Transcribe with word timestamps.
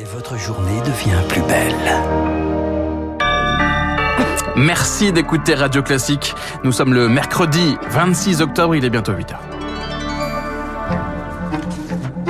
Et 0.00 0.04
votre 0.04 0.38
journée 0.38 0.80
devient 0.82 1.18
plus 1.28 1.42
belle. 1.42 1.74
Merci 4.54 5.12
d'écouter 5.12 5.54
Radio 5.54 5.82
Classique. 5.82 6.34
Nous 6.62 6.70
sommes 6.70 6.94
le 6.94 7.08
mercredi 7.08 7.76
26 7.90 8.40
octobre, 8.40 8.76
il 8.76 8.84
est 8.84 8.90
bientôt 8.90 9.10
8h. 9.10 9.34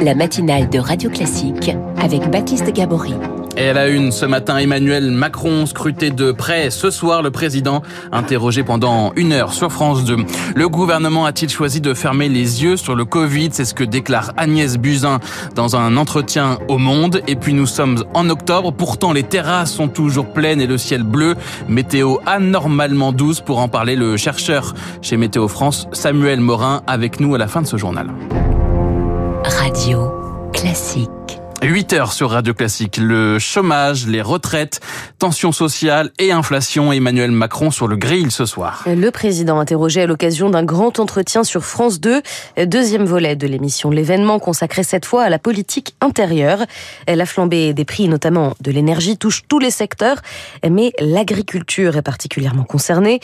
La 0.02 0.14
matinale 0.14 0.70
de 0.70 0.78
Radio 0.78 1.10
Classique 1.10 1.76
avec 2.00 2.30
Baptiste 2.30 2.72
Gabory. 2.72 3.12
Et 3.60 3.70
à 3.70 3.72
la 3.72 3.88
une, 3.88 4.12
ce 4.12 4.24
matin, 4.24 4.56
Emmanuel 4.58 5.10
Macron 5.10 5.66
scruté 5.66 6.10
de 6.10 6.30
près. 6.30 6.70
Ce 6.70 6.90
soir, 6.90 7.22
le 7.22 7.32
président 7.32 7.82
interrogé 8.12 8.62
pendant 8.62 9.12
une 9.16 9.32
heure 9.32 9.52
sur 9.52 9.72
France 9.72 10.04
2. 10.04 10.16
Le 10.54 10.68
gouvernement 10.68 11.26
a-t-il 11.26 11.50
choisi 11.50 11.80
de 11.80 11.92
fermer 11.92 12.28
les 12.28 12.62
yeux 12.62 12.76
sur 12.76 12.94
le 12.94 13.04
Covid? 13.04 13.48
C'est 13.50 13.64
ce 13.64 13.74
que 13.74 13.82
déclare 13.82 14.32
Agnès 14.36 14.76
Buzyn 14.76 15.18
dans 15.56 15.74
un 15.74 15.96
entretien 15.96 16.58
au 16.68 16.78
Monde. 16.78 17.20
Et 17.26 17.34
puis 17.34 17.52
nous 17.52 17.66
sommes 17.66 18.04
en 18.14 18.30
octobre. 18.30 18.72
Pourtant, 18.72 19.12
les 19.12 19.24
terrasses 19.24 19.72
sont 19.72 19.88
toujours 19.88 20.32
pleines 20.32 20.60
et 20.60 20.68
le 20.68 20.78
ciel 20.78 21.02
bleu. 21.02 21.34
Météo 21.68 22.18
anormalement 22.26 23.10
douce. 23.10 23.40
Pour 23.40 23.58
en 23.58 23.66
parler, 23.66 23.96
le 23.96 24.16
chercheur 24.16 24.72
chez 25.02 25.16
Météo 25.16 25.48
France, 25.48 25.88
Samuel 25.90 26.38
Morin, 26.38 26.82
avec 26.86 27.18
nous 27.18 27.34
à 27.34 27.38
la 27.38 27.48
fin 27.48 27.62
de 27.62 27.66
ce 27.66 27.76
journal. 27.76 28.06
Radio 29.44 30.12
Classique. 30.52 31.37
8 31.62 31.92
heures 31.94 32.12
sur 32.12 32.30
Radio 32.30 32.54
Classique. 32.54 32.98
Le 32.98 33.40
chômage, 33.40 34.06
les 34.06 34.22
retraites, 34.22 34.80
tensions 35.18 35.50
sociales 35.50 36.12
et 36.18 36.30
inflation. 36.30 36.92
Emmanuel 36.92 37.32
Macron 37.32 37.72
sur 37.72 37.88
le 37.88 37.96
grill 37.96 38.30
ce 38.30 38.46
soir. 38.46 38.84
Le 38.86 39.10
président 39.10 39.58
interrogé 39.58 40.02
à 40.02 40.06
l'occasion 40.06 40.50
d'un 40.50 40.62
grand 40.62 41.00
entretien 41.00 41.42
sur 41.42 41.64
France 41.64 42.00
2, 42.00 42.22
deuxième 42.66 43.04
volet 43.04 43.34
de 43.34 43.46
l'émission. 43.48 43.90
L'événement 43.90 44.38
consacré 44.38 44.84
cette 44.84 45.04
fois 45.04 45.24
à 45.24 45.28
la 45.30 45.40
politique 45.40 45.96
intérieure. 46.00 46.64
La 47.08 47.26
flambée 47.26 47.74
des 47.74 47.84
prix, 47.84 48.08
notamment 48.08 48.54
de 48.60 48.70
l'énergie, 48.70 49.16
touche 49.16 49.42
tous 49.48 49.58
les 49.58 49.72
secteurs, 49.72 50.18
mais 50.68 50.92
l'agriculture 51.00 51.96
est 51.96 52.02
particulièrement 52.02 52.64
concernée. 52.64 53.18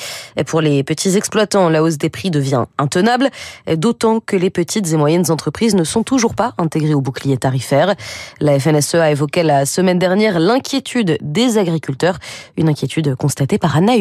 Pour 0.46 0.60
les 0.60 0.82
petits 0.82 1.16
exploitants, 1.16 1.68
la 1.68 1.82
hausse 1.84 1.98
des 1.98 2.10
prix 2.10 2.30
devient 2.32 2.64
intenable, 2.78 3.30
d'autant 3.76 4.18
que 4.18 4.36
les 4.36 4.50
petites 4.50 4.92
et 4.92 4.96
moyennes 4.96 5.30
entreprises 5.30 5.76
ne 5.76 5.84
sont 5.84 6.02
toujours 6.02 6.34
pas 6.34 6.54
intégrées 6.58 6.94
au 6.94 7.00
bouclier 7.00 7.36
tarifaire. 7.36 7.94
La 8.40 8.58
FNSE 8.58 8.96
a 8.96 9.10
évoqué 9.10 9.42
la 9.42 9.66
semaine 9.66 9.98
dernière 9.98 10.38
l'inquiétude 10.38 11.18
des 11.20 11.58
agriculteurs, 11.58 12.18
une 12.56 12.68
inquiétude 12.68 13.14
constatée 13.14 13.58
par 13.58 13.76
Anna. 13.76 13.94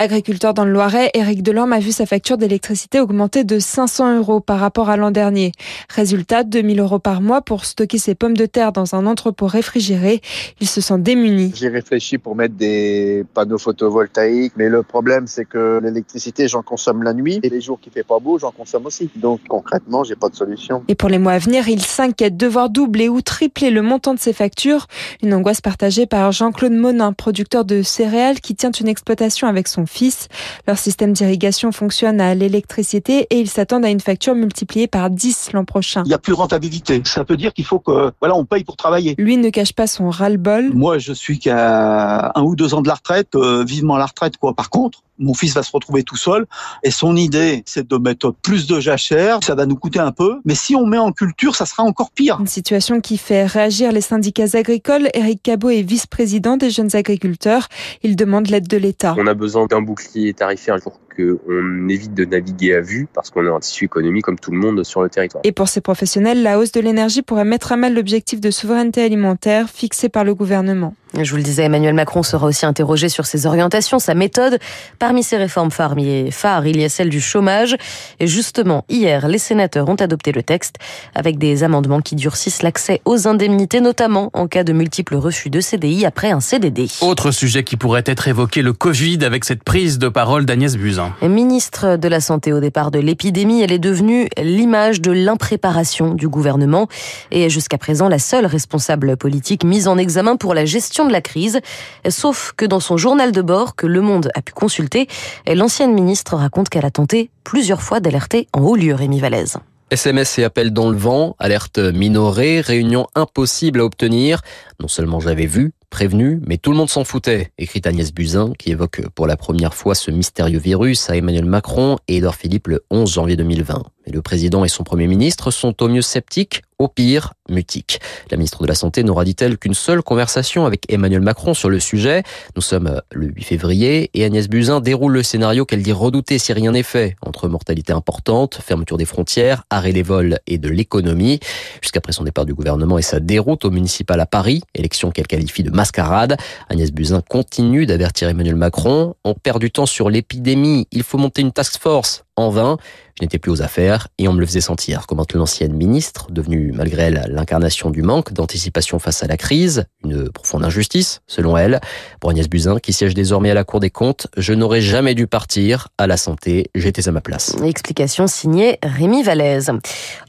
Agriculteur 0.00 0.54
dans 0.54 0.64
le 0.64 0.70
Loiret, 0.70 1.10
Éric 1.14 1.42
Delorme 1.42 1.72
a 1.72 1.80
vu 1.80 1.90
sa 1.90 2.06
facture 2.06 2.38
d'électricité 2.38 3.00
augmenter 3.00 3.42
de 3.42 3.58
500 3.58 4.18
euros 4.18 4.38
par 4.38 4.60
rapport 4.60 4.90
à 4.90 4.96
l'an 4.96 5.10
dernier. 5.10 5.50
Résultat, 5.92 6.44
2000 6.44 6.78
euros 6.78 7.00
par 7.00 7.20
mois 7.20 7.42
pour 7.42 7.64
stocker 7.64 7.98
ses 7.98 8.14
pommes 8.14 8.36
de 8.36 8.46
terre 8.46 8.70
dans 8.70 8.94
un 8.94 9.06
entrepôt 9.06 9.48
réfrigéré. 9.48 10.20
Il 10.60 10.68
se 10.68 10.80
sent 10.80 10.98
démuni. 10.98 11.52
J'ai 11.52 11.68
réfléchi 11.68 12.16
pour 12.16 12.36
mettre 12.36 12.54
des 12.54 13.24
panneaux 13.34 13.58
photovoltaïques, 13.58 14.52
mais 14.56 14.68
le 14.68 14.84
problème 14.84 15.26
c'est 15.26 15.44
que 15.44 15.80
l'électricité, 15.82 16.46
j'en 16.46 16.62
consomme 16.62 17.02
la 17.02 17.12
nuit 17.12 17.40
et 17.42 17.48
les 17.48 17.60
jours 17.60 17.80
qui 17.80 17.90
fait 17.90 18.04
pas 18.04 18.20
beau, 18.20 18.38
j'en 18.38 18.52
consomme 18.52 18.86
aussi. 18.86 19.10
Donc 19.16 19.40
concrètement, 19.48 20.04
j'ai 20.04 20.14
pas 20.14 20.28
de 20.28 20.36
solution. 20.36 20.84
Et 20.86 20.94
pour 20.94 21.08
les 21.08 21.18
mois 21.18 21.32
à 21.32 21.38
venir, 21.38 21.68
il 21.68 21.82
s'inquiète 21.82 22.36
de 22.36 22.46
voir 22.46 22.70
doubler 22.70 23.08
ou 23.08 23.20
tripler 23.20 23.70
le 23.70 23.82
montant 23.82 24.14
de 24.14 24.20
ses 24.20 24.32
factures. 24.32 24.86
Une 25.24 25.34
angoisse 25.34 25.60
partagée 25.60 26.06
par 26.06 26.30
Jean-Claude 26.30 26.72
Monin, 26.72 27.12
producteur 27.12 27.64
de 27.64 27.82
céréales 27.82 28.38
qui 28.38 28.54
tient 28.54 28.70
une 28.70 28.86
exploitation 28.86 29.48
avec 29.48 29.66
son 29.66 29.87
fils. 29.88 30.28
Leur 30.66 30.78
système 30.78 31.12
d'irrigation 31.12 31.72
fonctionne 31.72 32.20
à 32.20 32.34
l'électricité 32.34 33.26
et 33.30 33.40
ils 33.40 33.50
s'attendent 33.50 33.84
à 33.84 33.90
une 33.90 34.00
facture 34.00 34.34
multipliée 34.34 34.86
par 34.86 35.10
10 35.10 35.50
l'an 35.52 35.64
prochain. 35.64 36.02
Il 36.04 36.08
n'y 36.08 36.14
a 36.14 36.18
plus 36.18 36.32
de 36.32 36.36
rentabilité. 36.36 37.02
Ça 37.04 37.24
veut 37.28 37.36
dire 37.36 37.52
qu'il 37.52 37.64
faut 37.64 37.78
que, 37.78 38.12
voilà, 38.20 38.36
on 38.36 38.44
paye 38.44 38.64
pour 38.64 38.76
travailler. 38.76 39.14
Lui 39.18 39.36
ne 39.36 39.50
cache 39.50 39.72
pas 39.72 39.86
son 39.86 40.10
ras-le-bol. 40.10 40.70
Moi, 40.74 40.98
je 40.98 41.12
suis 41.12 41.38
qu'à 41.38 42.32
un 42.34 42.42
ou 42.42 42.54
deux 42.54 42.74
ans 42.74 42.82
de 42.82 42.88
la 42.88 42.94
retraite, 42.94 43.34
euh, 43.34 43.64
vivement 43.64 43.96
la 43.96 44.06
retraite, 44.06 44.36
quoi. 44.36 44.54
Par 44.54 44.70
contre, 44.70 45.02
mon 45.18 45.34
fils 45.34 45.54
va 45.54 45.62
se 45.62 45.72
retrouver 45.72 46.02
tout 46.04 46.16
seul 46.16 46.46
et 46.82 46.90
son 46.90 47.16
idée, 47.16 47.62
c'est 47.66 47.88
de 47.88 47.96
mettre 47.96 48.30
plus 48.30 48.66
de 48.66 48.80
jachères. 48.80 49.40
Ça 49.42 49.54
va 49.54 49.66
nous 49.66 49.76
coûter 49.76 49.98
un 49.98 50.12
peu, 50.12 50.40
mais 50.44 50.54
si 50.54 50.76
on 50.76 50.86
met 50.86 50.98
en 50.98 51.12
culture, 51.12 51.56
ça 51.56 51.66
sera 51.66 51.82
encore 51.82 52.10
pire. 52.10 52.38
Une 52.40 52.46
situation 52.46 53.00
qui 53.00 53.18
fait 53.18 53.44
réagir 53.46 53.92
les 53.92 54.00
syndicats 54.00 54.56
agricoles. 54.56 55.08
Éric 55.14 55.42
Cabot 55.42 55.70
est 55.70 55.82
vice-président 55.82 56.56
des 56.56 56.70
jeunes 56.70 56.94
agriculteurs. 56.94 57.68
Il 58.02 58.16
demande 58.16 58.48
l'aide 58.48 58.68
de 58.68 58.76
l'État. 58.76 59.14
On 59.18 59.26
a 59.26 59.34
besoin 59.34 59.66
d'un 59.66 59.77
bouclier 59.82 60.34
tarifaire 60.34 60.80
pour 60.82 61.00
qu'on 61.18 61.88
évite 61.88 62.14
de 62.14 62.24
naviguer 62.24 62.74
à 62.74 62.80
vue 62.80 63.08
parce 63.12 63.30
qu'on 63.30 63.46
a 63.46 63.50
un 63.50 63.60
tissu 63.60 63.86
économique 63.86 64.24
comme 64.24 64.38
tout 64.38 64.52
le 64.52 64.58
monde 64.58 64.84
sur 64.84 65.02
le 65.02 65.08
territoire. 65.08 65.42
Et 65.44 65.52
pour 65.52 65.68
ces 65.68 65.80
professionnels, 65.80 66.42
la 66.42 66.58
hausse 66.58 66.72
de 66.72 66.80
l'énergie 66.80 67.22
pourrait 67.22 67.44
mettre 67.44 67.72
à 67.72 67.76
mal 67.76 67.94
l'objectif 67.94 68.40
de 68.40 68.50
souveraineté 68.50 69.02
alimentaire 69.02 69.68
fixé 69.68 70.08
par 70.08 70.24
le 70.24 70.34
gouvernement. 70.34 70.94
Je 71.14 71.30
vous 71.30 71.38
le 71.38 71.42
disais, 71.42 71.64
Emmanuel 71.64 71.94
Macron 71.94 72.22
sera 72.22 72.46
aussi 72.46 72.66
interrogé 72.66 73.08
sur 73.08 73.24
ses 73.24 73.46
orientations, 73.46 73.98
sa 73.98 74.14
méthode. 74.14 74.58
Parmi 74.98 75.22
ses 75.22 75.38
réformes 75.38 75.70
phares, 75.70 75.98
il 75.98 76.80
y 76.80 76.84
a 76.84 76.88
celle 76.88 77.08
du 77.08 77.20
chômage. 77.20 77.76
Et 78.20 78.26
justement, 78.26 78.84
hier, 78.90 79.26
les 79.26 79.38
sénateurs 79.38 79.88
ont 79.88 79.94
adopté 79.94 80.32
le 80.32 80.42
texte 80.42 80.76
avec 81.14 81.38
des 81.38 81.64
amendements 81.64 82.02
qui 82.02 82.14
durcissent 82.14 82.62
l'accès 82.62 83.00
aux 83.06 83.26
indemnités, 83.26 83.80
notamment 83.80 84.30
en 84.34 84.48
cas 84.48 84.64
de 84.64 84.74
multiples 84.74 85.16
refus 85.16 85.48
de 85.48 85.60
CDI 85.60 86.04
après 86.04 86.30
un 86.30 86.40
CDD. 86.40 86.88
Autre 87.00 87.30
sujet 87.30 87.64
qui 87.64 87.76
pourrait 87.76 88.04
être 88.04 88.28
évoqué, 88.28 88.60
le 88.60 88.74
Covid, 88.74 89.24
avec 89.24 89.46
cette 89.46 89.64
prise 89.64 89.98
de 89.98 90.08
parole 90.08 90.44
d'Agnès 90.44 90.76
Buzyn. 90.76 91.07
Ministre 91.22 91.96
de 91.96 92.08
la 92.08 92.20
Santé 92.20 92.52
au 92.52 92.60
départ 92.60 92.90
de 92.90 92.98
l'épidémie, 92.98 93.62
elle 93.62 93.72
est 93.72 93.78
devenue 93.78 94.28
l'image 94.36 95.00
de 95.00 95.12
l'impréparation 95.12 96.14
du 96.14 96.28
gouvernement 96.28 96.88
et 97.30 97.50
jusqu'à 97.50 97.78
présent 97.78 98.08
la 98.08 98.18
seule 98.18 98.46
responsable 98.46 99.16
politique 99.16 99.64
mise 99.64 99.88
en 99.88 99.98
examen 99.98 100.36
pour 100.36 100.54
la 100.54 100.64
gestion 100.64 101.06
de 101.06 101.12
la 101.12 101.20
crise. 101.20 101.60
Sauf 102.08 102.52
que 102.56 102.64
dans 102.64 102.80
son 102.80 102.96
journal 102.96 103.32
de 103.32 103.42
bord 103.42 103.76
que 103.76 103.86
Le 103.86 104.00
Monde 104.00 104.30
a 104.34 104.42
pu 104.42 104.52
consulter, 104.52 105.08
l'ancienne 105.46 105.92
ministre 105.92 106.36
raconte 106.36 106.68
qu'elle 106.68 106.86
a 106.86 106.90
tenté 106.90 107.30
plusieurs 107.44 107.82
fois 107.82 108.00
d'alerter 108.00 108.48
en 108.52 108.62
haut 108.62 108.76
lieu 108.76 108.94
Rémi 108.94 109.20
Vallès. 109.20 109.56
SMS 109.90 110.38
et 110.38 110.44
appels 110.44 110.72
dans 110.72 110.90
le 110.90 110.98
vent, 110.98 111.34
alerte 111.38 111.78
minorée, 111.78 112.60
réunion 112.60 113.06
impossible 113.14 113.80
à 113.80 113.84
obtenir. 113.84 114.42
Non 114.80 114.88
seulement 114.88 115.18
j'avais 115.18 115.46
vu, 115.46 115.72
prévenu, 115.90 116.40
mais 116.46 116.58
tout 116.58 116.70
le 116.70 116.76
monde 116.76 116.90
s'en 116.90 117.04
foutait, 117.04 117.50
écrit 117.58 117.80
Agnès 117.84 118.12
Buzyn, 118.12 118.52
qui 118.58 118.70
évoque 118.70 119.02
pour 119.14 119.26
la 119.26 119.36
première 119.36 119.74
fois 119.74 119.94
ce 119.94 120.10
mystérieux 120.10 120.58
virus 120.58 121.08
à 121.10 121.16
Emmanuel 121.16 121.44
Macron 121.44 121.98
et 122.08 122.18
Edouard 122.18 122.34
Philippe 122.34 122.68
le 122.68 122.84
11 122.90 123.12
janvier 123.12 123.36
2020. 123.36 123.82
Mais 124.06 124.12
le 124.12 124.22
président 124.22 124.64
et 124.64 124.68
son 124.68 124.84
premier 124.84 125.06
ministre 125.06 125.50
sont 125.50 125.82
au 125.82 125.88
mieux 125.88 126.02
sceptiques, 126.02 126.62
au 126.78 126.88
pire, 126.88 127.34
mutiques. 127.48 128.00
La 128.30 128.36
ministre 128.36 128.62
de 128.62 128.68
la 128.68 128.74
Santé 128.74 129.02
n'aura, 129.02 129.24
dit-elle, 129.24 129.58
qu'une 129.58 129.74
seule 129.74 130.02
conversation 130.02 130.64
avec 130.64 130.90
Emmanuel 130.92 131.20
Macron 131.20 131.52
sur 131.52 131.68
le 131.68 131.80
sujet. 131.80 132.22
Nous 132.54 132.62
sommes 132.62 133.00
le 133.10 133.26
8 133.26 133.42
février 133.42 134.10
et 134.14 134.24
Agnès 134.24 134.48
Buzyn 134.48 134.80
déroule 134.80 135.12
le 135.12 135.22
scénario 135.22 135.64
qu'elle 135.64 135.82
dit 135.82 135.92
redouter 135.92 136.38
si 136.38 136.52
rien 136.52 136.72
n'est 136.72 136.84
fait, 136.84 137.16
entre 137.20 137.48
mortalité 137.48 137.92
importante, 137.92 138.60
fermeture 138.62 138.96
des 138.96 139.04
frontières, 139.04 139.64
arrêt 139.70 139.92
des 139.92 140.02
vols 140.02 140.38
et 140.46 140.58
de 140.58 140.68
l'économie. 140.68 141.40
Jusqu'après 141.82 142.12
son 142.12 142.24
départ 142.24 142.46
du 142.46 142.54
gouvernement 142.54 142.98
et 142.98 143.02
sa 143.02 143.18
déroute 143.18 143.64
au 143.64 143.70
municipal 143.70 144.20
à 144.20 144.26
Paris, 144.26 144.62
élection 144.74 145.10
qu'elle 145.10 145.26
qualifie 145.26 145.64
de 145.64 145.70
mascarade, 145.78 146.36
Agnès 146.68 146.90
Buzyn 146.90 147.22
continue 147.22 147.86
d'avertir 147.86 148.28
Emmanuel 148.28 148.56
Macron. 148.56 149.14
On 149.22 149.34
perd 149.34 149.60
du 149.60 149.70
temps 149.70 149.86
sur 149.86 150.10
l'épidémie, 150.10 150.88
il 150.90 151.04
faut 151.04 151.18
monter 151.18 151.40
une 151.40 151.52
task 151.52 151.80
force 151.80 152.24
en 152.38 152.50
vain. 152.50 152.78
Je 153.18 153.24
n'étais 153.24 153.40
plus 153.40 153.50
aux 153.50 153.62
affaires 153.62 154.06
et 154.18 154.28
on 154.28 154.32
me 154.32 154.38
le 154.38 154.46
faisait 154.46 154.60
sentir, 154.60 155.08
commente 155.08 155.34
l'ancienne 155.34 155.72
ministre, 155.72 156.28
devenue 156.30 156.70
malgré 156.72 157.02
elle 157.02 157.24
l'incarnation 157.28 157.90
du 157.90 158.00
manque 158.00 158.32
d'anticipation 158.32 159.00
face 159.00 159.24
à 159.24 159.26
la 159.26 159.36
crise, 159.36 159.86
une 160.04 160.30
profonde 160.30 160.64
injustice, 160.64 161.20
selon 161.26 161.56
elle. 161.56 161.80
Pour 162.20 162.30
Agnès 162.30 162.48
Buzyn, 162.48 162.78
qui 162.78 162.92
siège 162.92 163.14
désormais 163.14 163.50
à 163.50 163.54
la 163.54 163.64
Cour 163.64 163.80
des 163.80 163.90
comptes, 163.90 164.28
je 164.36 164.54
n'aurais 164.54 164.80
jamais 164.80 165.16
dû 165.16 165.26
partir 165.26 165.88
à 165.98 166.06
la 166.06 166.16
santé, 166.16 166.70
j'étais 166.76 167.08
à 167.08 167.10
ma 167.10 167.20
place. 167.20 167.56
Explication 167.60 168.28
signée 168.28 168.78
Rémi 168.84 169.24
Vallès. 169.24 169.68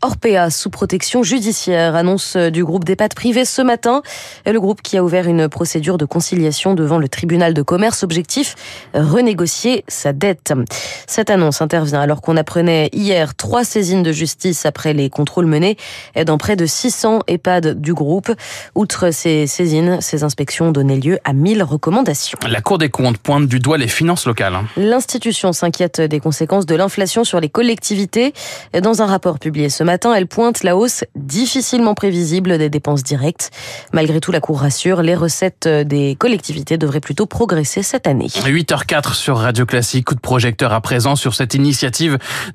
Orpea 0.02 0.50
sous 0.50 0.72
protection 0.72 1.22
judiciaire, 1.22 1.96
annonce 1.96 2.38
du 2.38 2.66
groupe 2.66 2.86
d'EHPAD 2.86 3.14
privé 3.14 3.46
ce 3.46 3.62
matin. 3.62 4.02
Le 4.48 4.60
groupe 4.60 4.82
qui 4.82 4.98
a 4.98 5.04
ouvert 5.04 5.28
une 5.28 5.48
procédure 5.48 6.00
de 6.00 6.06
conciliation 6.06 6.74
devant 6.74 6.98
le 6.98 7.08
tribunal 7.08 7.54
de 7.54 7.62
commerce. 7.62 8.02
Objectif, 8.02 8.56
renégocier 8.96 9.84
sa 9.88 10.12
dette. 10.12 10.54
Cette 11.06 11.30
annonce 11.30 11.62
intervient 11.62 11.99
alors 12.00 12.22
qu'on 12.22 12.38
apprenait 12.38 12.90
hier 12.94 13.36
trois 13.36 13.64
saisines 13.64 14.04
de 14.04 14.12
justice 14.12 14.66
après 14.66 14.94
les 14.94 15.10
contrôles 15.10 15.46
menés 15.46 15.78
dans 16.26 16.38
près 16.38 16.56
de 16.56 16.66
600 16.66 17.20
EHPAD 17.28 17.80
du 17.82 17.94
groupe. 17.94 18.32
Outre 18.76 19.12
ces 19.12 19.48
saisines, 19.48 20.00
ces 20.02 20.24
inspections 20.24 20.72
donnaient 20.72 20.98
lieu 21.00 21.20
à 21.24 21.34
1000 21.34 21.64
recommandations. 21.64 22.38
La 22.48 22.62
Cour 22.62 22.78
des 22.78 22.90
comptes 22.90 23.18
pointe 23.18 23.48
du 23.48 23.60
doigt 23.60 23.78
les 23.78 23.88
finances 23.88 24.26
locales. 24.26 24.56
hein. 24.56 24.66
L'institution 24.78 25.54
s'inquiète 25.54 26.02
des 26.02 26.20
conséquences 26.20 26.66
de 26.66 26.76
l'inflation 26.76 27.24
sur 27.24 27.40
les 27.40 27.50
collectivités. 27.50 28.34
Dans 28.82 29.02
un 29.02 29.06
rapport 29.06 29.40
publié 29.40 29.70
ce 29.70 29.84
matin, 29.84 30.14
elle 30.14 30.28
pointe 30.28 30.64
la 30.64 30.76
hausse 30.78 31.04
difficilement 31.16 31.94
prévisible 31.94 32.58
des 32.58 32.70
dépenses 32.70 33.04
directes. 33.04 33.52
Malgré 33.94 34.20
tout, 34.20 34.32
la 34.32 34.40
Cour 34.40 34.60
rassure, 34.62 35.02
les 35.02 35.16
recettes 35.16 35.68
des 35.68 36.16
collectivités 36.20 36.78
devraient 36.78 37.00
plutôt 37.00 37.26
progresser 37.26 37.84
cette 37.84 38.08
année. 38.08 38.28
8h04 38.28 39.14
sur 39.14 39.38
Radio 39.38 39.66
Classique, 39.66 40.06
coup 40.06 40.16
de 40.16 40.20
projecteur 40.20 40.74
à 40.74 40.82
présent 40.82 41.16
sur 41.16 41.34
cette 41.36 41.54
initiative 41.54 41.89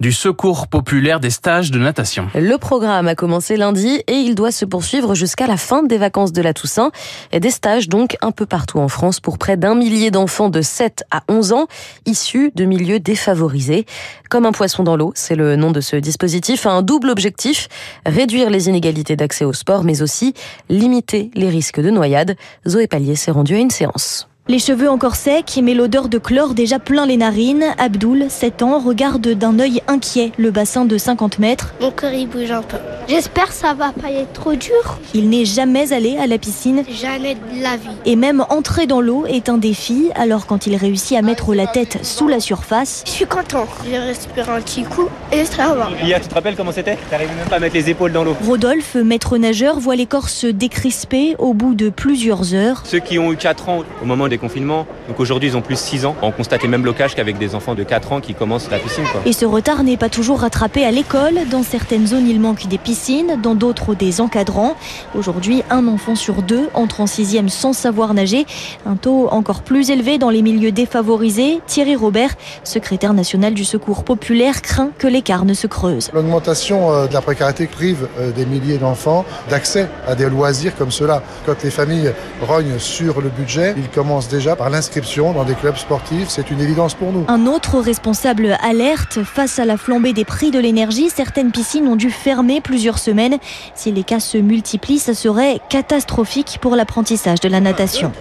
du 0.01 0.13
Secours 0.13 0.69
populaire 0.69 1.21
des 1.21 1.31
stages 1.31 1.71
de 1.71 1.79
natation. 1.79 2.29
Le 2.35 2.57
programme 2.57 3.09
a 3.09 3.15
commencé 3.15 3.57
lundi 3.57 4.03
et 4.07 4.15
il 4.15 4.35
doit 4.35 4.51
se 4.51 4.65
poursuivre 4.65 5.15
jusqu'à 5.15 5.47
la 5.47 5.57
fin 5.57 5.83
des 5.83 5.99
vacances 5.99 6.33
de 6.33 6.43
la 6.43 6.55
Toussaint. 6.55 6.91
Des 7.33 7.51
stages 7.51 7.89
donc 7.89 8.17
un 8.23 8.31
peu 8.31 8.47
partout 8.47 8.79
en 8.79 8.89
France 8.89 9.21
pour 9.21 9.39
près 9.39 9.57
d'un 9.57 9.75
millier 9.75 10.11
d'enfants 10.11 10.51
de 10.51 10.63
7 10.63 11.05
à 11.11 11.23
11 11.29 11.53
ans 11.53 11.67
issus 12.07 12.53
de 12.55 12.65
milieux 12.65 13.01
défavorisés. 13.01 13.87
Comme 14.31 14.47
un 14.47 14.53
poisson 14.53 14.83
dans 14.83 14.97
l'eau, 14.97 15.13
c'est 15.15 15.37
le 15.37 15.57
nom 15.57 15.71
de 15.71 15.81
ce 15.81 15.97
dispositif, 15.97 16.67
a 16.67 16.71
un 16.71 16.83
double 16.83 17.11
objectif, 17.11 17.69
réduire 18.07 18.51
les 18.51 18.69
inégalités 18.69 19.17
d'accès 19.17 19.45
au 19.45 19.53
sport 19.53 19.85
mais 19.85 20.03
aussi 20.03 20.35
limiter 20.69 21.31
les 21.35 21.49
risques 21.49 21.81
de 21.81 21.91
noyade. 21.91 22.37
Zoé 22.67 22.87
Pallier 22.87 23.17
s'est 23.17 23.31
rendue 23.31 23.55
à 23.55 23.59
une 23.59 23.71
séance. 23.71 24.29
Les 24.47 24.59
cheveux 24.59 24.91
encore 24.91 25.17
secs, 25.17 25.59
mais 25.63 25.73
l'odeur 25.73 26.11
de 26.11 26.19
chlore 26.19 26.53
déjà 26.53 26.79
plein 26.79 27.07
les 27.07 27.17
narines. 27.17 27.65
Abdoul, 27.79 28.27
7 28.29 28.63
ans, 28.63 28.79
regarde 28.79 29.27
d'un 29.27 29.59
œil 29.59 29.81
inquiet 29.89 30.33
le 30.37 30.51
bassin 30.51 30.85
de 30.85 30.99
50 30.99 31.39
mètres. 31.39 31.73
Mon 31.81 31.91
cœur 31.91 32.13
il 32.13 32.29
bouge 32.29 32.51
un 32.51 32.61
peu. 32.61 32.77
J'espère 33.09 33.49
que 33.49 33.55
ça 33.55 33.73
va 33.73 33.93
pas 33.93 34.11
être 34.11 34.35
trop 34.35 34.55
dur. 34.55 34.99
Il 35.15 35.31
n'est 35.31 35.47
jamais 35.47 35.95
allé 35.95 36.19
à 36.19 36.27
la 36.27 36.37
piscine. 36.37 36.85
Jamais 36.91 37.37
de 37.37 37.63
la 37.63 37.79
vie. 37.79 37.89
Et 38.05 38.17
même 38.17 38.45
entrer 38.51 38.87
dans 38.87 39.01
l'eau 39.01 39.25
est 39.25 39.49
un 39.49 39.57
défi. 39.57 40.11
Alors 40.15 40.45
quand 40.45 40.67
il 40.67 40.77
réussit 40.77 41.17
à 41.17 41.23
mettre 41.23 41.55
la 41.55 41.67
tête 41.67 42.05
sous 42.05 42.29
la 42.29 42.39
surface. 42.39 43.03
Je 43.07 43.13
suis 43.13 43.27
content. 43.27 43.67
J'ai 43.89 43.99
respiré 43.99 44.51
un 44.51 44.61
petit 44.61 44.85
coup 44.85 45.09
et 45.33 45.47
ça 45.47 45.75
va. 45.75 45.89
Lia, 46.03 46.21
tu 46.21 46.29
te 46.29 46.35
rappelles 46.35 46.57
comment 46.57 46.73
c'était? 46.73 46.99
T'arrives 47.09 47.35
même 47.35 47.49
pas 47.49 47.57
à 47.57 47.61
mettre 47.61 47.77
les 47.77 47.89
épaules 47.89 48.13
dans 48.13 48.25
l'eau. 48.25 48.37
Rodolphe, 48.47 48.97
maître 48.97 49.39
nageur, 49.39 49.81
voit 49.81 49.97
l'écorce 49.97 50.45
décrisper 50.45 51.35
au 51.39 51.55
bout 51.55 51.75
de 51.75 51.89
plusieurs 51.89 52.53
heures. 52.53 52.83
Ceux 52.85 53.01
qui 53.01 53.19
ont 53.19 53.33
eu 53.33 53.37
4 53.37 53.71
ans 53.71 53.83
au 54.03 54.05
moment 54.05 54.29
des 54.29 54.34
donc 54.39 55.19
aujourd'hui 55.19 55.49
ils 55.49 55.57
ont 55.57 55.63
plus 55.63 55.79
6 55.79 56.07
ans. 56.07 56.17
On 56.23 56.31
constate 56.31 56.63
les 56.63 56.69
mêmes 56.69 56.83
blocages 56.83 57.15
qu'avec 57.15 57.39
des 57.39 57.55
enfants 57.55 57.75
de 57.75 57.83
4 57.83 58.13
ans 58.13 58.21
qui 58.21 58.35
commencent 58.35 58.71
la 58.71 58.79
piscine. 58.79 59.05
Quoi. 59.11 59.23
Et 59.27 59.33
ce 59.33 59.45
retard 59.45 59.83
n'est 59.83 59.97
pas 59.97 60.09
toujours 60.09 60.41
rattrapé 60.41 60.85
à 60.85 60.91
l'école. 60.91 61.41
Dans 61.51 61.63
certaines 61.63 62.07
zones, 62.07 62.29
il 62.29 62.41
manque 62.41 62.67
des 62.67 62.79
piscines, 62.79 63.39
dans 63.43 63.55
d'autres 63.55 63.95
des 63.95 64.21
encadrants. 64.21 64.77
Aujourd'hui, 65.15 65.63
un 65.71 65.87
enfant 65.89 66.15
sur 66.15 66.43
deux 66.43 66.69
entre 66.75 67.01
en 67.01 67.07
sixième 67.07 67.49
sans 67.49 67.73
savoir 67.73 68.15
nager. 68.15 68.47
Un 68.87 68.97
taux 68.97 69.29
encore 69.31 69.63
plus 69.63 69.91
élevé 69.91 70.19
dans 70.19 70.31
les 70.31 70.43
milieux 70.43 70.73
défavorisés. 70.73 71.61
Thierry 71.67 71.97
Robert, 71.97 72.35
secrétaire 72.65 73.15
national 73.15 73.55
du 73.55 73.65
Secours 73.65 74.05
populaire, 74.05 74.63
craint 74.63 74.91
que 74.99 75.07
l'écart 75.07 75.45
ne 75.45 75.55
se 75.55 75.67
creuse. 75.67 76.11
L'augmentation 76.13 76.93
euh, 76.93 77.07
de 77.07 77.15
la 77.15 77.21
précarité 77.21 77.67
prive 77.67 78.09
euh, 78.19 78.31
des 78.33 78.47
milliers 78.47 78.79
d'enfants 78.79 79.25
d'accès 79.51 79.89
à 80.07 80.15
des 80.15 80.29
loisirs 80.29 80.77
comme 80.77 80.91
cela. 80.91 81.23
Quand 81.47 81.63
les 81.63 81.71
familles 81.71 82.13
rognent 82.43 82.79
sur 82.79 83.21
le 83.21 83.29
budget, 83.29 83.75
ils 83.77 83.89
commencent 83.89 84.24
déjà 84.29 84.57
par 84.57 84.71
l'inscription 84.71 85.33
dans 85.33 85.45
des 85.45 85.55
clubs 85.55 85.77
sportifs. 85.77 86.29
C'est 86.29 86.51
une 86.51 86.61
évidence 86.61 86.95
pour 86.95 87.13
nous. 87.13 87.25
Un 87.29 87.47
autre 87.47 87.79
responsable 87.79 88.57
alerte 88.63 89.23
face 89.23 89.59
à 89.59 89.65
la 89.65 89.77
flambée 89.77 90.13
des 90.13 90.25
prix 90.25 90.51
de 90.51 90.59
l'énergie. 90.59 91.11
Certaines 91.11 91.53
piscines 91.53 91.87
ont 91.89 91.97
dû 91.97 92.11
fermer 92.11 92.61
plusieurs 92.61 92.99
semaines. 92.99 93.39
Si 93.75 93.93
les 93.93 94.05
cas 94.05 94.21
se 94.21 94.39
multiplient, 94.39 94.99
ça 94.99 95.15
serait 95.15 95.61
catastrophique 95.69 96.59
pour 96.61 96.77
l'apprentissage 96.77 97.41
de 97.41 97.49
la 97.49 97.61
natation. 97.61 98.13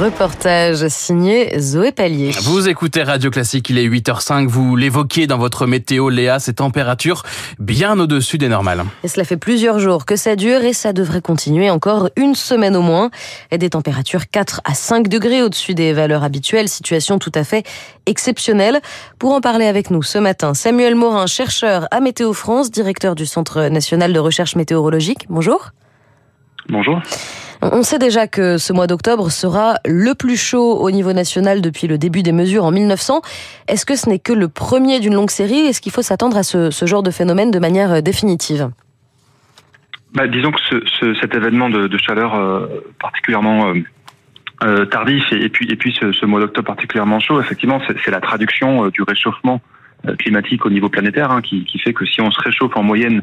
Reportage 0.00 0.88
signé 0.88 1.58
Zoé 1.58 1.92
Pallier. 1.92 2.32
Vous 2.42 2.68
écoutez 2.68 3.02
Radio 3.02 3.30
Classique, 3.30 3.70
il 3.70 3.78
est 3.78 3.88
8h05. 3.88 4.46
Vous 4.46 4.76
l'évoquiez 4.76 5.26
dans 5.26 5.38
votre 5.38 5.66
météo, 5.66 6.08
Léa, 6.08 6.38
ces 6.38 6.54
températures 6.54 7.22
bien 7.58 7.98
au-dessus 7.98 8.38
des 8.38 8.48
normales. 8.48 8.84
Et 9.04 9.08
cela 9.08 9.24
fait 9.24 9.36
plusieurs 9.36 9.78
jours 9.78 10.04
que 10.04 10.16
ça 10.16 10.36
dure 10.36 10.62
et 10.62 10.72
ça 10.72 10.92
devrait 10.92 11.20
continuer 11.20 11.70
encore 11.70 12.10
une 12.16 12.34
semaine 12.34 12.76
au 12.76 12.82
moins. 12.82 13.10
Et 13.50 13.58
des 13.58 13.70
températures 13.70 14.28
4 14.28 14.60
à 14.66 14.74
5 14.74 15.08
degrés 15.08 15.42
au-dessus 15.42 15.74
des 15.74 15.92
valeurs 15.92 16.24
habituelles, 16.24 16.68
situation 16.68 17.18
tout 17.18 17.32
à 17.34 17.44
fait 17.44 17.64
exceptionnelle. 18.04 18.80
Pour 19.18 19.32
en 19.32 19.40
parler 19.40 19.66
avec 19.66 19.90
nous 19.90 20.02
ce 20.02 20.18
matin, 20.18 20.54
Samuel 20.54 20.96
Morin, 20.96 21.26
chercheur 21.26 21.86
à 21.92 22.00
Météo 22.00 22.32
France, 22.32 22.72
directeur 22.72 23.14
du 23.14 23.26
Centre 23.26 23.68
national 23.68 24.12
de 24.12 24.18
recherche 24.18 24.56
météorologique. 24.56 25.26
Bonjour. 25.28 25.70
Bonjour. 26.68 27.00
On 27.62 27.84
sait 27.84 27.98
déjà 27.98 28.26
que 28.26 28.58
ce 28.58 28.72
mois 28.72 28.88
d'octobre 28.88 29.30
sera 29.30 29.76
le 29.86 30.14
plus 30.14 30.36
chaud 30.36 30.78
au 30.80 30.90
niveau 30.90 31.12
national 31.12 31.62
depuis 31.62 31.86
le 31.86 31.96
début 31.96 32.24
des 32.24 32.32
mesures 32.32 32.64
en 32.64 32.72
1900. 32.72 33.22
Est-ce 33.68 33.86
que 33.86 33.94
ce 33.94 34.08
n'est 34.08 34.18
que 34.18 34.32
le 34.32 34.48
premier 34.48 34.98
d'une 34.98 35.14
longue 35.14 35.30
série? 35.30 35.60
Est-ce 35.60 35.80
qu'il 35.80 35.92
faut 35.92 36.02
s'attendre 36.02 36.36
à 36.36 36.42
ce, 36.42 36.70
ce, 36.70 36.86
genre 36.86 37.04
de 37.04 37.12
phénomène 37.12 37.52
de 37.52 37.58
manière 37.60 38.02
définitive? 38.02 38.70
Bah, 40.12 40.26
Disons 40.26 40.50
que 40.50 40.60
ce, 40.68 40.82
ce, 41.00 41.14
cet 41.20 41.34
événement 41.34 41.70
de, 41.70 41.86
de 41.86 41.98
chaleur 41.98 42.34
euh, 42.34 42.66
particulièrement 42.98 43.68
euh, 43.68 43.74
euh, 44.62 44.86
tardif 44.86 45.32
et, 45.32 45.48
puis, 45.48 45.70
et 45.70 45.76
puis 45.76 45.96
ce, 46.00 46.12
ce 46.12 46.24
mois 46.26 46.40
d'octobre 46.40 46.66
particulièrement 46.66 47.20
chaud, 47.20 47.40
effectivement, 47.40 47.80
c'est 48.04 48.10
la 48.10 48.20
traduction 48.20 48.86
euh, 48.86 48.90
du 48.90 49.02
réchauffement 49.02 49.60
climatique 50.18 50.64
au 50.64 50.70
niveau 50.70 50.88
planétaire 50.88 51.30
hein, 51.30 51.42
qui, 51.42 51.64
qui, 51.64 51.78
fait 51.78 51.92
que 51.92 52.04
si 52.04 52.20
on 52.20 52.30
se 52.30 52.40
réchauffe 52.40 52.76
en 52.76 52.82
moyenne 52.82 53.18
euh, 53.18 53.22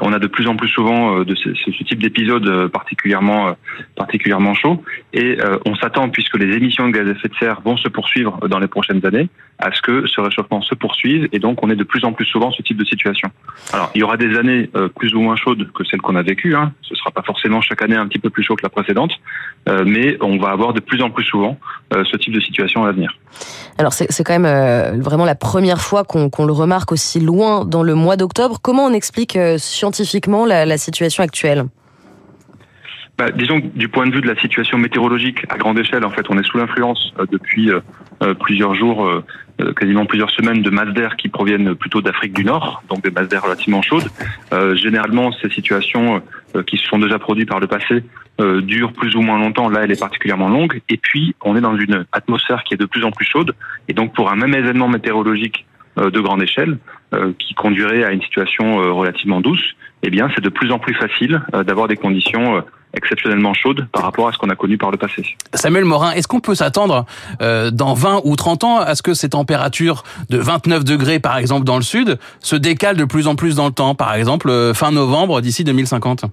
on 0.00 0.12
a 0.12 0.18
de 0.18 0.26
plus 0.26 0.48
en 0.48 0.56
plus 0.56 0.68
souvent 0.68 1.18
euh, 1.18 1.24
de 1.24 1.34
ce, 1.34 1.50
type 1.84 2.02
d'épisodes 2.02 2.46
euh, 2.46 2.68
particulièrement 2.68 3.56
particulièrement 3.94 4.54
chauds 4.54 4.82
et 5.12 5.38
on 5.64 5.74
s'attend 5.76 6.08
puisque 6.08 6.36
les 6.36 6.56
émissions 6.56 6.88
de 6.88 6.92
gaz 6.92 7.06
à 7.06 7.10
effet 7.10 7.28
de 7.28 7.34
serre 7.36 7.60
vont 7.64 7.76
se 7.76 7.88
poursuivre 7.88 8.48
dans 8.48 8.58
les 8.58 8.66
prochaines 8.66 9.04
années 9.06 9.28
à 9.58 9.72
ce 9.72 9.80
que 9.80 10.06
ce 10.06 10.20
réchauffement 10.20 10.60
se 10.62 10.74
poursuive 10.74 11.28
et 11.32 11.38
donc 11.38 11.62
on 11.62 11.70
est 11.70 11.76
de 11.76 11.84
plus 11.84 12.04
en 12.04 12.12
plus 12.12 12.24
souvent 12.26 12.50
ce 12.50 12.62
type 12.62 12.76
de 12.76 12.84
situation. 12.84 13.30
Alors 13.72 13.90
il 13.94 14.00
y 14.00 14.04
aura 14.04 14.16
des 14.16 14.36
années 14.36 14.70
plus 14.96 15.14
ou 15.14 15.20
moins 15.20 15.36
chaudes 15.36 15.70
que 15.72 15.84
celles 15.84 16.00
qu'on 16.00 16.16
a 16.16 16.22
vécues. 16.22 16.54
Hein. 16.54 16.72
Ce 16.82 16.94
sera 16.94 17.10
pas 17.10 17.22
forcément 17.22 17.60
chaque 17.60 17.82
année 17.82 17.96
un 17.96 18.06
petit 18.06 18.18
peu 18.18 18.30
plus 18.30 18.42
chaud 18.42 18.56
que 18.56 18.62
la 18.62 18.68
précédente, 18.68 19.12
mais 19.84 20.16
on 20.20 20.38
va 20.38 20.50
avoir 20.50 20.72
de 20.72 20.80
plus 20.80 21.02
en 21.02 21.10
plus 21.10 21.24
souvent 21.24 21.58
ce 21.92 22.16
type 22.16 22.34
de 22.34 22.40
situation 22.40 22.84
à 22.84 22.86
l'avenir. 22.86 23.16
Alors 23.78 23.92
c'est 23.92 24.24
quand 24.24 24.38
même 24.38 25.00
vraiment 25.00 25.24
la 25.24 25.34
première 25.34 25.80
fois 25.80 26.04
qu'on 26.04 26.30
qu 26.30 26.44
le 26.44 26.52
remarque 26.52 26.92
aussi 26.92 27.20
loin 27.20 27.64
dans 27.64 27.82
le 27.82 27.94
mois 27.94 28.16
d'octobre. 28.16 28.58
Comment 28.62 28.84
on 28.86 28.92
explique 28.92 29.38
scientifiquement 29.76 30.46
la, 30.46 30.78
situation 30.78 31.22
actuelle 31.22 31.66
bah, 33.18 33.30
disons 33.30 33.62
que 33.62 33.66
du 33.68 33.88
point 33.88 34.06
de 34.06 34.12
vue 34.12 34.20
de 34.20 34.26
la 34.26 34.38
situation 34.38 34.76
météorologique 34.76 35.46
à 35.48 35.56
grande 35.56 35.78
échelle, 35.78 36.04
en 36.04 36.10
fait, 36.10 36.26
on 36.28 36.38
est 36.38 36.46
sous 36.46 36.58
l'influence 36.58 37.14
euh, 37.18 37.24
depuis 37.32 37.70
euh, 37.70 38.34
plusieurs 38.34 38.74
jours, 38.74 39.06
euh, 39.06 39.72
quasiment 39.72 40.04
plusieurs 40.04 40.30
semaines, 40.30 40.60
de 40.60 40.68
masses 40.68 40.92
d'air 40.92 41.16
qui 41.16 41.30
proviennent 41.30 41.74
plutôt 41.74 42.02
d'Afrique 42.02 42.34
du 42.34 42.44
Nord, 42.44 42.82
donc 42.90 43.02
des 43.02 43.10
masses 43.10 43.28
d'air 43.28 43.42
relativement 43.42 43.80
chaudes. 43.80 44.10
généralement, 44.74 45.32
ces 45.40 45.48
situations 45.48 46.22
qui 46.66 46.76
se 46.76 46.86
sont 46.86 46.98
déjà 46.98 47.18
produites 47.18 47.48
par 47.48 47.60
le 47.60 47.66
passé 47.66 48.04
durent 48.38 48.92
plus 48.92 49.16
ou 49.16 49.22
moins 49.22 49.38
longtemps. 49.38 49.70
Là, 49.70 49.80
elle 49.84 49.92
est 49.92 49.98
particulièrement 49.98 50.50
longue. 50.50 50.82
Et 50.90 50.98
puis, 50.98 51.34
on 51.42 51.56
est 51.56 51.62
dans 51.62 51.76
une 51.76 52.04
atmosphère 52.12 52.64
qui 52.64 52.74
est 52.74 52.76
de 52.76 52.84
plus 52.84 53.02
en 53.04 53.12
plus 53.12 53.24
chaude. 53.24 53.54
Et 53.88 53.94
donc, 53.94 54.14
pour 54.14 54.30
un 54.30 54.36
même 54.36 54.54
événement 54.54 54.88
météorologique 54.88 55.64
de 55.96 56.20
grande 56.20 56.42
échelle, 56.42 56.78
qui 57.38 57.54
conduirait 57.54 58.04
à 58.04 58.12
une 58.12 58.22
situation 58.22 58.76
relativement 58.94 59.40
douce, 59.40 59.62
eh 60.02 60.10
bien, 60.10 60.28
c'est 60.34 60.42
de 60.42 60.48
plus 60.48 60.70
en 60.72 60.78
plus 60.78 60.94
facile 60.94 61.40
d'avoir 61.64 61.88
des 61.88 61.96
conditions 61.96 62.62
exceptionnellement 62.96 63.54
chaudes 63.54 63.86
par 63.92 64.02
rapport 64.02 64.28
à 64.28 64.32
ce 64.32 64.38
qu'on 64.38 64.48
a 64.48 64.56
connu 64.56 64.78
par 64.78 64.90
le 64.90 64.96
passé. 64.96 65.36
Samuel 65.54 65.84
Morin, 65.84 66.12
est-ce 66.12 66.26
qu'on 66.26 66.40
peut 66.40 66.54
s'attendre 66.54 67.04
euh, 67.42 67.70
dans 67.70 67.94
20 67.94 68.22
ou 68.24 68.34
30 68.36 68.64
ans 68.64 68.78
à 68.78 68.94
ce 68.94 69.02
que 69.02 69.14
ces 69.14 69.28
températures 69.30 70.02
de 70.30 70.38
29 70.38 70.84
degrés 70.84 71.20
par 71.20 71.36
exemple 71.36 71.64
dans 71.64 71.76
le 71.76 71.82
sud 71.82 72.18
se 72.40 72.56
décalent 72.56 72.96
de 72.96 73.04
plus 73.04 73.28
en 73.28 73.36
plus 73.36 73.56
dans 73.56 73.66
le 73.66 73.72
temps, 73.72 73.94
par 73.94 74.14
exemple 74.14 74.72
fin 74.74 74.90
novembre 74.90 75.40
d'ici 75.40 75.62
2050 75.64 76.24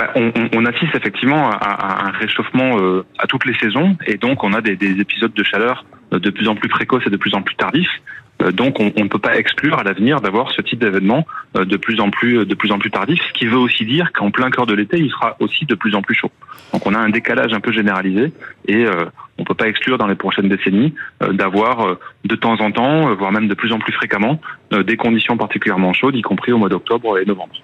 bah, 0.00 0.12
on, 0.14 0.32
on, 0.54 0.64
assiste 0.64 0.94
effectivement 0.94 1.50
à, 1.50 1.56
à 1.56 2.08
un 2.08 2.10
réchauffement 2.12 2.78
euh, 2.78 3.04
à 3.18 3.26
toutes 3.26 3.44
les 3.44 3.52
saisons 3.52 3.98
et 4.06 4.16
donc 4.16 4.42
on 4.44 4.54
a 4.54 4.62
des, 4.62 4.74
des 4.74 4.98
épisodes 4.98 5.34
de 5.34 5.42
chaleur 5.42 5.84
de 6.10 6.30
plus 6.30 6.48
en 6.48 6.54
plus 6.54 6.70
précoces 6.70 7.06
et 7.06 7.10
de 7.10 7.18
plus 7.18 7.34
en 7.34 7.42
plus 7.42 7.54
tardifs. 7.54 8.00
Donc 8.54 8.80
on, 8.80 8.86
ne 8.86 9.08
peut 9.08 9.18
pas 9.18 9.36
exclure 9.36 9.78
à 9.78 9.82
l'avenir 9.82 10.22
d'avoir 10.22 10.50
ce 10.52 10.62
type 10.62 10.78
d'événement 10.80 11.26
de 11.54 11.76
plus 11.76 12.00
en 12.00 12.08
plus 12.08 12.46
de 12.46 12.54
plus 12.54 12.72
en 12.72 12.78
plus 12.78 12.90
tardif, 12.90 13.20
ce 13.28 13.32
qui 13.34 13.44
veut 13.44 13.58
aussi 13.58 13.84
dire 13.84 14.10
qu'en 14.14 14.30
plein 14.30 14.50
cœur 14.50 14.64
de 14.64 14.72
l'été, 14.72 14.98
il 14.98 15.10
sera 15.10 15.36
aussi 15.40 15.66
de 15.66 15.74
plus 15.74 15.94
en 15.94 16.00
plus 16.00 16.14
chaud. 16.14 16.30
Donc 16.72 16.86
on 16.86 16.94
a 16.94 16.98
un 16.98 17.10
décalage 17.10 17.52
un 17.52 17.60
peu 17.60 17.70
généralisé 17.70 18.32
et 18.66 18.86
euh, 18.86 19.04
on 19.40 19.44
peut 19.44 19.54
pas 19.54 19.68
exclure 19.68 19.98
dans 19.98 20.06
les 20.06 20.14
prochaines 20.14 20.48
décennies 20.48 20.94
euh, 21.22 21.32
d'avoir 21.32 21.86
euh, 21.86 21.98
de 22.24 22.36
temps 22.36 22.60
en 22.60 22.70
temps, 22.70 23.14
voire 23.14 23.32
même 23.32 23.48
de 23.48 23.54
plus 23.54 23.72
en 23.72 23.78
plus 23.78 23.92
fréquemment, 23.92 24.38
des 24.70 24.96
conditions 24.96 25.36
particulièrement 25.36 25.92
chaudes, 25.92 26.14
y 26.14 26.22
compris 26.22 26.52
au 26.52 26.58
mois 26.58 26.68
d'octobre 26.68 27.18
et 27.18 27.24
novembre. 27.24 27.54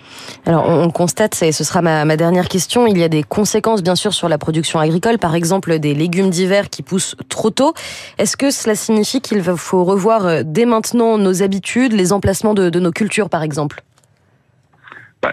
Alors 0.45 0.69
on 0.69 0.91
constate, 0.91 1.41
et 1.43 1.53
ce 1.53 1.63
sera 1.63 1.83
ma, 1.83 2.17
dernière 2.17 2.49
question, 2.49 2.87
il 2.87 2.99
y 2.99 3.05
a 3.05 3.09
des 3.09 3.23
conséquences 3.23 3.83
bien 3.83 3.95
sûr 3.95 4.13
sur 4.13 4.29
la 4.29 4.39
production 4.39 4.81
agricole, 4.81 5.19
par 5.19 5.35
exemple 5.35 5.79
des 5.79 5.95
légumes 5.95 6.31
d'hiver 6.31 6.69
qui 6.69 6.83
poussent 6.83 7.15
trop 7.29 7.51
tôt. 7.51 7.75
Est-ce 8.19 8.37
que 8.37 8.51
cela 8.51 8.75
signifie 8.75 9.21
qu'il 9.21 9.43
faut 9.43 9.85
revoir 9.85 10.45
dès 10.45 10.65
maintenant 10.65 11.19
nos 11.19 11.43
habitudes, 11.43 11.93
les 11.93 12.13
emplacements 12.13 12.55
de 12.55 12.81
nos 12.81 12.91
cultures 12.91 13.29
par 13.29 13.43
exemple? 13.43 13.83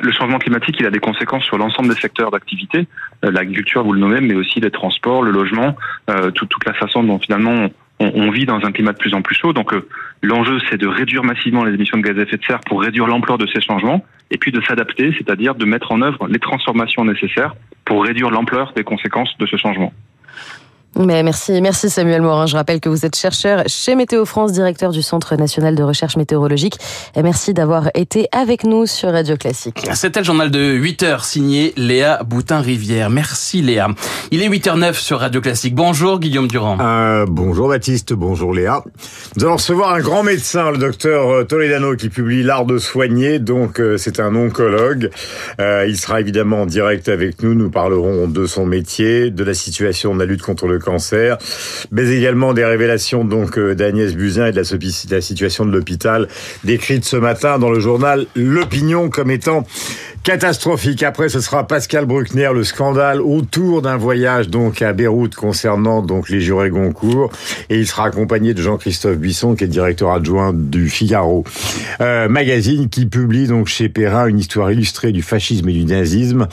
Le 0.02 0.12
changement 0.12 0.40
climatique, 0.40 0.78
il 0.80 0.86
a 0.86 0.90
des 0.90 1.00
conséquences 1.00 1.44
sur 1.44 1.58
l'ensemble 1.58 1.90
des 1.90 2.00
secteurs 2.00 2.32
d'activité, 2.32 2.88
euh, 3.24 3.32
l'agriculture, 3.32 3.84
vous 3.84 3.94
le 3.94 4.00
nommez, 4.00 4.22
mais 4.22 4.34
aussi 4.34 4.60
les 4.60 4.72
transports, 4.72 5.22
le 5.24 5.32
logement, 5.32 5.76
euh, 6.10 6.32
tout, 6.32 6.46
toute 6.46 6.66
la 6.66 6.74
façon 6.74 7.04
dont 7.04 7.20
finalement 7.20 7.70
on, 8.00 8.12
on, 8.16 8.32
vit 8.32 8.46
dans 8.46 8.66
un 8.66 8.72
climat 8.72 8.94
de 8.94 8.98
plus 8.98 9.14
en 9.14 9.22
plus 9.22 9.36
chaud. 9.36 9.54
Donc 9.54 9.74
euh, 9.74 9.88
l'enjeu, 10.22 10.58
c'est 10.70 10.78
de 10.78 10.88
réduire 10.88 11.24
massivement 11.24 11.64
les 11.64 11.74
émissions 11.74 11.98
de 11.98 12.04
gaz 12.04 12.18
à 12.18 12.24
effet 12.24 12.38
de 12.38 12.44
serre 12.44 12.62
pour 12.62 12.82
réduire 12.82 13.08
l'ampleur 13.08 13.38
de 13.38 13.48
ces 13.48 13.62
changements, 13.62 14.04
et 14.32 14.38
puis 14.38 14.52
de 14.52 14.62
s'adapter, 14.62 15.14
c'est-à-dire 15.18 15.56
de 15.56 15.66
mettre 15.66 15.92
en 15.92 16.02
œuvre 16.02 16.28
les 16.28 16.40
transformations 16.40 17.06
nécessaires 17.06 17.56
pour 17.86 18.04
réduire 18.04 18.32
l'ampleur 18.32 18.74
des 18.74 18.84
conséquences 18.84 19.38
de 19.38 19.46
ce 19.46 19.58
changement. 19.58 19.94
Mais 20.96 21.24
merci, 21.24 21.60
merci 21.62 21.90
Samuel 21.90 22.22
Morin. 22.22 22.46
Je 22.46 22.56
rappelle 22.56 22.80
que 22.80 22.88
vous 22.88 23.04
êtes 23.06 23.16
chercheur 23.16 23.64
chez 23.68 23.96
Météo 23.96 24.26
France, 24.26 24.52
directeur 24.52 24.92
du 24.92 25.02
Centre 25.02 25.36
national 25.36 25.76
de 25.76 25.82
recherche 25.82 26.18
météorologique. 26.18 26.76
Et 27.16 27.24
merci 27.24 27.54
d'avoir 27.54 27.90
été 27.96 28.28
avec 28.32 28.64
nous 28.64 28.86
sur 28.86 29.12
Radio 29.12 29.36
Classique. 29.36 29.88
C'était 29.94 30.20
le 30.20 30.26
journal 30.26 30.52
de 30.52 30.60
8 30.60 31.04
heures 31.04 31.26
signé 31.26 31.74
Léa 31.78 32.22
Boutin-Rivière. 32.24 33.10
Merci 33.10 33.64
Léa. 33.64 33.88
Il 34.30 34.44
est 34.44 34.50
8h09 34.50 34.94
sur 34.94 35.20
Radio 35.20 35.42
Classique. 35.42 35.74
Bonjour 35.74 36.20
Guillaume 36.20 36.48
Durand. 36.48 36.78
Euh, 36.80 37.26
bonjour 37.28 37.70
Baptiste, 37.70 38.14
bonjour 38.14 38.54
Léa. 38.54 38.84
Nous 39.36 39.46
allons 39.46 39.56
recevoir 39.56 39.94
un 39.94 40.00
grand 40.00 40.22
médecin, 40.22 40.70
le 40.70 40.78
docteur 40.78 41.30
euh, 41.30 41.44
Toledano, 41.44 41.96
qui 41.96 42.10
publie 42.10 42.44
L'art 42.44 42.66
de 42.66 42.78
soigner. 42.78 43.40
Donc 43.40 43.80
euh, 43.80 43.98
c'est 43.98 44.20
un 44.20 44.36
oncologue. 44.36 45.10
Euh, 45.60 45.88
il 45.88 45.98
sera 45.98 46.22
évidemment 46.22 46.62
en 46.62 46.66
direct 46.68 47.10
avec 47.10 47.42
nous. 47.42 47.56
Nous 47.56 47.72
parlerons 47.72 48.28
de 48.28 48.46
son 48.46 48.68
métier, 48.68 49.32
de 49.32 49.44
la 49.44 49.56
situation 49.56 50.14
de 50.14 50.20
la 50.20 50.26
lutte 50.26 50.44
contre 50.44 50.68
le 50.68 50.83
cancer, 50.84 51.38
mais 51.92 52.10
également 52.10 52.54
des 52.54 52.66
révélations 52.66 53.26
donc 53.26 53.58
euh, 53.58 53.74
d'Agnès 53.74 54.14
Buzyn 54.14 54.48
et 54.48 54.52
de 54.52 54.62
la, 55.12 55.22
situation 55.22 55.66
de 55.66 55.72
l'hôpital 55.72 56.28
décrite 56.64 57.06
ce 57.06 57.18
matin 57.18 57.58
dans 57.60 57.72
le 57.72 57.80
journal 57.80 58.28
L'Opinion 58.36 59.10
comme 59.10 59.32
étant 59.32 59.66
catastrophique. 60.24 61.04
Après, 61.04 61.30
ce 61.30 61.42
sera 61.42 61.68
Pascal 61.68 62.06
Bruckner, 62.06 62.50
le 62.54 62.64
scandale 62.64 63.20
autour 63.22 63.82
d'un 63.82 63.98
voyage 63.98 64.48
donc 64.48 64.82
à 64.82 64.94
Beyrouth 64.94 65.36
concernant 65.36 66.02
donc 66.02 66.30
les 66.30 66.40
jurés 66.40 66.70
Goncourt, 66.70 67.30
et 67.70 67.78
il 67.78 67.86
sera 67.86 68.06
accompagné 68.06 68.54
de 68.54 68.62
Jean-Christophe 68.62 69.18
Buisson, 69.18 69.56
qui 69.56 69.66
est 69.66 69.68
directeur 69.68 70.12
adjoint 70.12 70.54
du 70.54 70.88
Figaro 70.90 71.44
euh, 72.00 72.30
magazine, 72.30 72.88
qui 72.90 73.06
publie 73.06 73.48
donc 73.48 73.68
chez 73.68 73.90
Perrin 73.90 74.28
une 74.28 74.40
histoire 74.40 74.72
illustrée 74.72 75.12
du 75.12 75.22
fascisme 75.22 75.68
et 75.68 75.74
du 75.74 75.84
nazisme. 75.84 76.48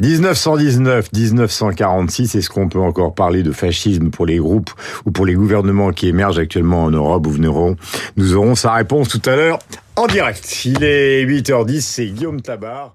1919-1946, 0.00 2.38
est-ce 2.38 2.48
qu'on 2.48 2.68
peut 2.68 2.78
encore 2.78 3.12
parler 3.14 3.42
de 3.42 3.50
fascisme 3.50 4.10
pour 4.10 4.26
les 4.26 4.38
groupes 4.38 4.70
ou 5.04 5.10
pour 5.10 5.26
les 5.26 5.34
gouvernements 5.34 5.90
qui 5.90 6.06
émergent 6.06 6.38
actuellement 6.38 6.84
en 6.84 6.92
Europe? 6.92 7.26
Nous 7.26 7.42
verrons, 7.42 7.74
nous 8.16 8.36
aurons 8.36 8.54
sa 8.54 8.72
réponse 8.72 9.08
tout 9.08 9.22
à 9.28 9.34
l'heure 9.34 9.58
en 9.96 10.06
direct. 10.06 10.64
Il 10.64 10.84
est 10.84 11.26
8h10, 11.26 11.80
c'est 11.80 12.06
Guillaume 12.06 12.40
Tabar. 12.40 12.94